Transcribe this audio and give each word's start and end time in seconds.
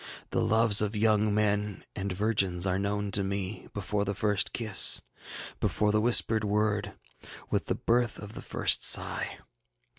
The 0.31 0.41
loves 0.41 0.81
of 0.81 0.95
young 0.95 1.31
men 1.31 1.83
and 1.95 2.11
virgins 2.11 2.65
are 2.65 2.79
known 2.79 3.11
to 3.11 3.23
me, 3.23 3.67
before 3.71 4.03
the 4.03 4.15
first 4.15 4.51
kiss, 4.51 5.03
before 5.59 5.91
the 5.91 6.01
whispered 6.01 6.43
word, 6.43 6.93
with 7.51 7.67
the 7.67 7.75
birth 7.75 8.17
of 8.17 8.33
the 8.33 8.41
first 8.41 8.83
sigh. 8.83 9.37